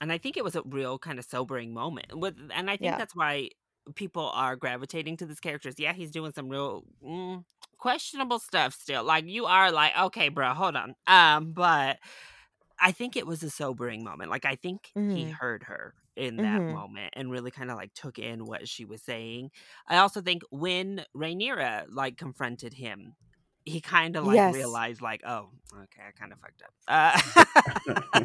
[0.00, 2.16] and I think it was a real kind of sobering moment.
[2.18, 2.96] With and I think Yeah.
[2.96, 3.50] that's why
[3.94, 5.74] people are gravitating to these characters.
[5.78, 7.44] Yeah, he's doing some real mm,
[7.78, 9.04] questionable stuff still.
[9.04, 10.94] Like you are like, okay, bro, hold on.
[11.06, 11.98] Um, but
[12.80, 14.30] I think it was a sobering moment.
[14.30, 15.38] Like I think he Mhm.
[15.40, 16.68] heard her in that Mhm.
[16.68, 19.50] moment and really kind of like took in what she was saying.
[19.88, 23.16] I also think when Rhaenyra like confronted him,
[23.64, 24.44] he kind of like Yes.
[24.44, 26.74] realized like, oh, okay, I kind of fucked up.
[26.88, 27.42] Uh,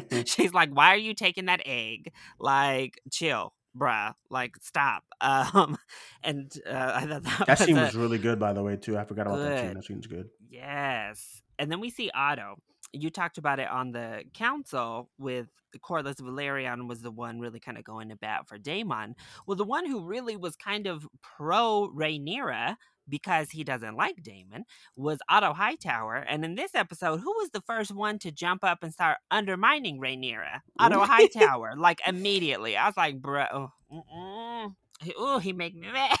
[0.26, 2.12] she's like, why are you taking that egg?
[2.38, 4.14] Like, chill, bruh.
[4.30, 5.04] Like, stop.
[5.24, 5.78] Um,
[6.22, 8.76] and uh, I thought that, that was scene a- was really good, by the way,
[8.76, 8.98] too.
[8.98, 9.68] I forgot about that scene.
[9.68, 9.76] Good.
[9.76, 10.28] That scene's good.
[10.50, 11.40] Yes.
[11.58, 12.56] And then we see Otto.
[12.94, 17.76] You talked about it on the council with Corlys Velaryon was the one really kind
[17.76, 19.14] of going to bat for Daemon.
[19.46, 22.76] Well, the one who really was kind of pro Rhaenyra
[23.08, 24.64] because he doesn't like Daemon
[24.96, 26.16] was Otto Hightower.
[26.16, 30.00] And in this episode, who was the first one to jump up and start undermining
[30.00, 30.60] Rhaenyra?
[30.78, 32.76] Otto Hightower, like immediately.
[32.76, 36.16] I was like, bro, oh, he make me mad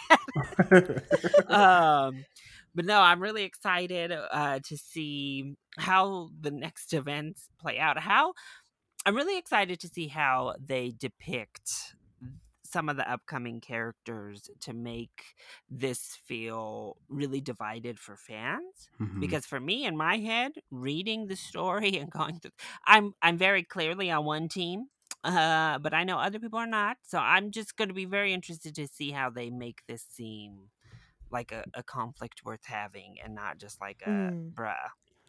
[1.48, 2.24] um
[2.74, 8.32] but no i'm really excited uh to see how the next events play out how
[9.06, 11.96] i'm really excited to see how they depict
[12.64, 15.34] some of the upcoming characters to make
[15.68, 19.20] this feel really divided for fans Mhm.
[19.20, 22.50] because for me in my head reading the story and going through
[22.86, 24.86] i'm i'm very clearly on one team
[25.22, 26.98] uh, but I know other people are not.
[27.02, 30.68] So I'm just going to be very interested to see how they make this seem
[31.34, 34.52] like a, a conflict worth having and not just like a Mm.
[34.54, 34.74] bruh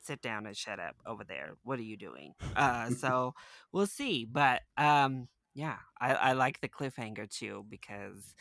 [0.03, 3.33] sit down and shut up over there what are you doing uh so
[3.73, 8.35] we'll see but um yeah i, I like the cliffhanger too because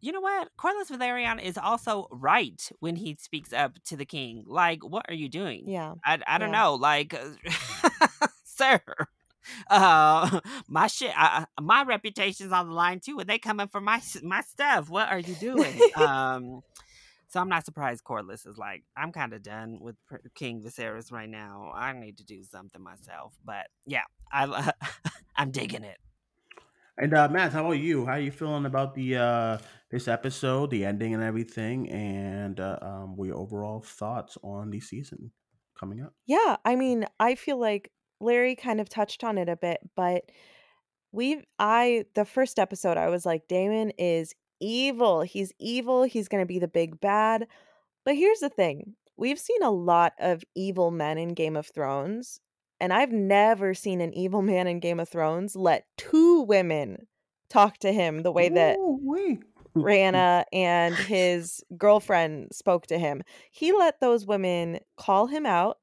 [0.00, 4.44] you know what Corlys Velaryon is also right when he speaks up to the king
[4.46, 5.94] like what are you doing Yeah.
[6.04, 6.60] i, I don't Yeah.
[6.62, 7.14] know like
[8.44, 8.80] sir
[9.70, 13.80] uh my shit I, I- my reputation's on the line too and they coming for
[13.80, 16.62] my my stuff what are you doing um
[17.30, 19.96] so i'm not surprised Corlys is like i'm kind of done with
[20.34, 24.72] king viserys right now i need to do something myself but yeah i
[25.36, 25.98] i'm digging it
[26.98, 28.04] And uh, Matt, how about you?
[28.04, 29.58] How are you feeling about the uh,
[29.90, 34.80] this episode, the ending, and everything, and uh, um, what your overall thoughts on the
[34.80, 35.30] season
[35.78, 36.12] coming up?
[36.26, 37.90] Yeah, I mean, I feel like
[38.20, 40.24] Larry kind of touched on it a bit, but
[41.10, 45.22] we've I the first episode I was like Daemon is evil.
[45.22, 46.04] He's evil.
[46.04, 47.46] He's going to be the big bad.
[48.04, 48.94] But here's the thing.
[49.16, 52.40] We've seen a lot of evil men in Game of Thrones,
[52.80, 57.06] and I've never seen an evil man in Game of Thrones let two women
[57.48, 59.40] talk to him the way that Ooh-wee.
[60.52, 63.22] And his girlfriend spoke to him.
[63.50, 65.78] He let those women call him out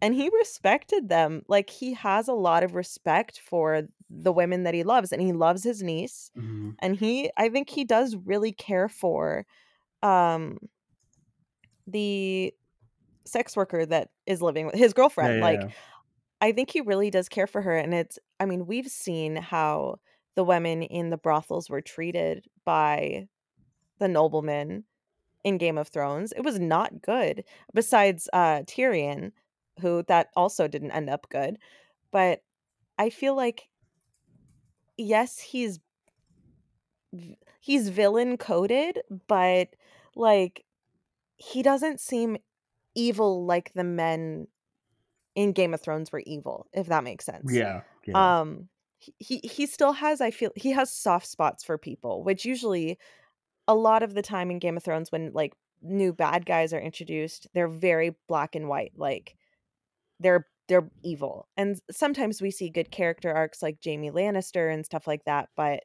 [0.00, 1.42] and he respected them.
[1.48, 5.32] Like he has a lot of respect for the women that he loves and he
[5.32, 6.78] loves his niece Mhm.
[6.80, 9.46] and he I think he does really care for
[10.02, 10.58] um
[11.86, 12.52] the
[13.26, 15.36] sex worker that is living with his Yeah, girlfriend.
[15.36, 15.70] yeah, Like yeah.
[16.40, 17.76] I think he really does care for her.
[17.76, 19.98] And it's, I mean, we've seen how
[20.36, 23.28] the women in the brothels were treated by
[24.00, 24.84] the noblemen
[25.44, 26.32] in Game of Thrones.
[26.32, 29.32] It was not good, besides uh, Tyrion,
[29.80, 31.58] who that also didn't end up good.
[32.10, 32.42] But
[32.98, 33.68] I feel like,
[34.96, 35.80] yes, he's
[37.60, 39.68] he's villain coded, but
[40.14, 40.64] like
[41.36, 42.36] he doesn't seem
[42.94, 44.48] evil like the men
[45.34, 47.52] in Game of Thrones were evil, if that makes sense.
[47.52, 48.40] yeah, yeah.
[48.40, 52.44] um he he he still has i feel he has soft spots for people which
[52.44, 52.98] usually
[53.66, 56.80] a lot of the time in game of thrones when like new bad guys are
[56.80, 59.36] introduced they're very black and white like
[60.20, 65.06] they're they're evil and sometimes we see good character arcs like Jaime Lannister and stuff
[65.06, 65.80] like that but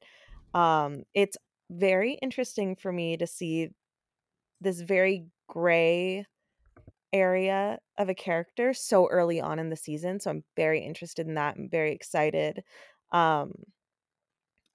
[0.53, 1.37] um it's
[1.71, 3.69] very interesting for me to see
[4.61, 6.25] this very gray
[7.11, 11.35] area of a character so early on in the season so i'm very interested in
[11.35, 12.63] that i'm very excited
[13.11, 13.53] um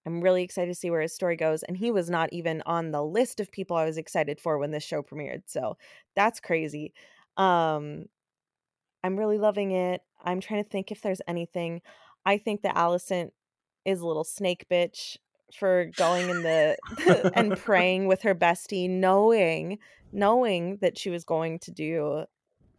[0.06, 2.92] i'm really excited to see where his story goes and he was not even on
[2.92, 5.76] the list of people i was excited for when this show premiered so
[6.14, 6.92] that's crazy
[7.38, 8.04] um
[9.04, 11.80] i'm really loving it i'm trying to think if there's anything
[12.26, 13.30] i think that Alicent
[13.84, 15.16] is a little snake bitch
[15.54, 16.76] for going in the
[17.34, 19.78] and praying with her bestie knowing
[20.12, 22.24] knowing that she was going to do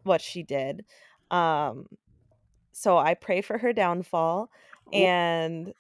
[0.03, 0.86] what she did
[1.32, 1.86] um
[2.71, 4.49] so i pray for her downfall
[4.93, 5.73] and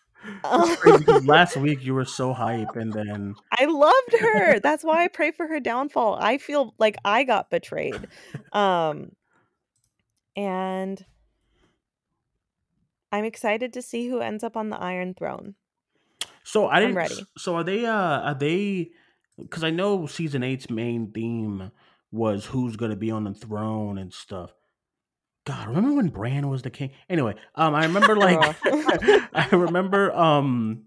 [1.23, 5.31] last week you were so hype, and then i loved her that's why i pray
[5.31, 8.07] for her downfall i feel like i got betrayed
[8.51, 9.11] um
[10.39, 11.05] and
[13.11, 15.55] i'm excited to see who ends up on the iron throne
[16.43, 16.95] so I I'm didn't.
[16.95, 17.25] ready.
[17.37, 17.85] So are they?
[17.85, 18.89] Uh, are they?
[19.37, 21.71] Because I know season eight's main theme
[22.11, 24.51] was who's going to be on the throne and stuff.
[25.45, 26.91] God, remember when Bran was the king?
[27.09, 30.85] Anyway, um, I remember like I remember um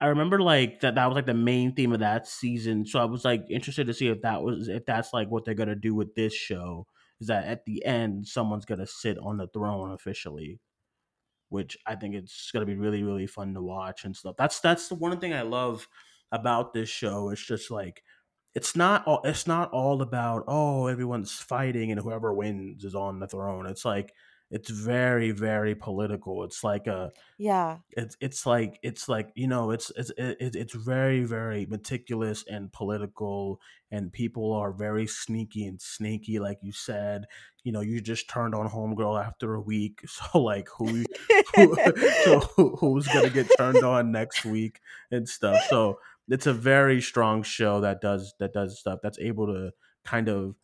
[0.00, 2.86] I remember like that that was like the main theme of that season.
[2.86, 5.54] So I was like interested to see if that was if that's like what they're
[5.54, 6.86] gonna do with this show.
[7.20, 10.60] Is that at the end someone's gonna sit on the throne officially.
[11.48, 14.36] Which I think it's gonna be really, really fun to watch and stuff.
[14.38, 15.86] That's that's the one thing I love
[16.32, 17.30] about this show.
[17.30, 18.02] It's just like
[18.54, 23.20] it's not all it's not all about oh everyone's fighting and whoever wins is on
[23.20, 23.66] the throne.
[23.66, 24.12] It's like
[24.50, 26.42] it's very, very political.
[26.44, 30.74] It's like a yeah it's it's like it's like you know it's it's it, it's
[30.74, 37.24] very very meticulous and political and people are very sneaky and snaky like you said
[37.64, 41.04] you know you just turned on homegirl after a week so like who,
[41.54, 41.76] who
[42.24, 44.80] so who, who's gonna get turned on next week
[45.10, 45.98] and stuff so
[46.28, 49.70] it's a very strong show that does that does stuff that's able to
[50.04, 50.54] kind of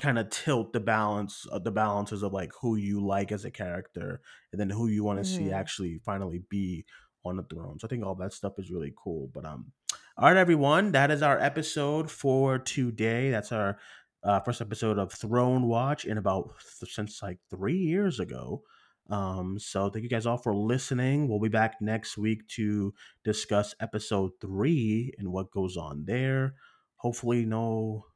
[0.00, 3.50] kind of tilt the balance uh, the balances of like who you like as a
[3.50, 4.20] character
[4.52, 5.52] and then who you want to see Mhm.
[5.54, 6.84] actually finally be
[7.24, 7.78] on the throne.
[7.78, 9.30] So I think all that stuff is really cool.
[9.32, 9.72] But um
[10.18, 13.30] all right everyone, that is our episode for today.
[13.30, 13.78] That's our
[14.22, 16.50] uh, first episode of Throne Watch in about
[16.84, 18.62] since like 3 years ago.
[19.08, 21.28] Um, so thank you guys all for listening.
[21.28, 22.92] We'll be back next week to
[23.24, 26.54] discuss episode three and what goes on there.
[26.96, 28.06] Hopefully, no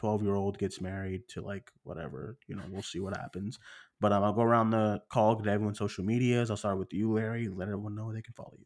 [0.00, 3.58] 12 year old gets married to like whatever, you know, we'll see what happens.
[4.00, 6.50] But um, I'll go around the call to everyone's social medias.
[6.50, 7.48] I'll start with you, Larry.
[7.48, 8.64] Let everyone know they can follow you.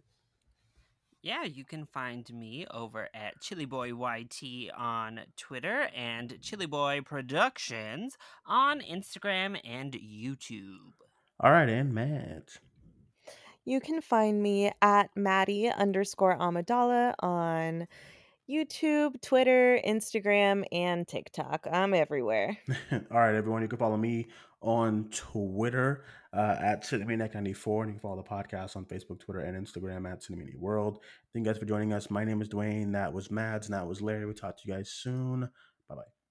[1.23, 7.01] Yeah, you can find me over at Chili Boy YT on Twitter and Chili Boy
[7.05, 8.17] Productions
[8.47, 10.93] on Instagram and YouTube.
[11.41, 12.59] All right, and Matt.
[13.65, 17.89] You can find me at Maddie underscore Amidala on
[18.49, 21.67] YouTube, Twitter, Instagram, and TikTok.
[21.71, 22.59] I'm everywhere.
[22.93, 23.63] All right, everyone.
[23.63, 24.27] You can follow me
[24.61, 29.67] on Twitter uh, at Cinemaniac94, and you can follow the podcast on Facebook, Twitter, and
[29.67, 30.99] Instagram at Cinemania World.
[31.33, 32.11] Thank you guys for joining us.
[32.11, 32.93] My name is Dwayne.
[32.93, 34.27] That was Mads, and that was Larry.
[34.27, 35.49] We'll talk to you guys soon.
[35.89, 36.24] Bye bye.